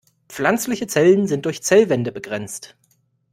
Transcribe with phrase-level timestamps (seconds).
[0.29, 2.75] Pflanzliche Zellen sind durch Zellwände begrenzt.